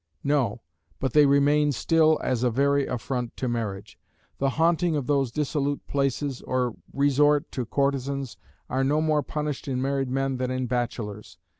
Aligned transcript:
No, 0.23 0.61
but 0.99 1.13
they 1.13 1.27
remain 1.27 1.71
still 1.73 2.19
as 2.23 2.41
a 2.41 2.49
very 2.49 2.87
affront 2.87 3.37
to 3.37 3.47
marriage. 3.47 3.99
The 4.39 4.49
haunting 4.49 4.95
of 4.95 5.05
those 5.05 5.31
dissolute 5.31 5.85
places, 5.85 6.41
or 6.41 6.73
resort 6.91 7.51
to 7.51 7.67
courtesans, 7.67 8.35
are 8.67 8.83
no 8.83 8.99
more 8.99 9.21
punished 9.21 9.67
in 9.67 9.79
married 9.79 10.09
men 10.09 10.37
than 10.37 10.49
in 10.49 10.65
bachelors. 10.65 11.37